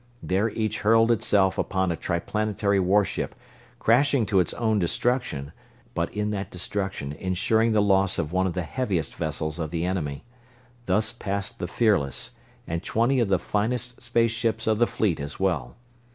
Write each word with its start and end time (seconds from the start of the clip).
There 0.23 0.49
each 0.49 0.79
hurled 0.79 1.11
itself 1.11 1.59
upon 1.59 1.91
a 1.91 1.95
Triplanetary 1.95 2.79
warship, 2.79 3.35
crashing 3.77 4.25
to 4.25 4.39
its 4.39 4.51
own 4.55 4.79
destruction, 4.79 5.51
but 5.93 6.11
in 6.11 6.31
that 6.31 6.49
destruction 6.49 7.13
insuring 7.13 7.73
the 7.73 7.83
loss 7.83 8.17
of 8.17 8.31
one 8.31 8.47
of 8.47 8.53
the 8.53 8.63
heaviest 8.63 9.13
vessels 9.13 9.59
of 9.59 9.69
the 9.69 9.85
enemy. 9.85 10.23
Thus 10.87 11.11
passed 11.11 11.59
the 11.59 11.67
Fearless, 11.67 12.31
and 12.65 12.81
twenty 12.81 13.19
of 13.19 13.27
the 13.27 13.37
finest 13.37 14.01
space 14.01 14.31
ships 14.31 14.65
of 14.65 14.79
the 14.79 14.87
fleet 14.87 15.19
as 15.19 15.39
well. 15.39 15.75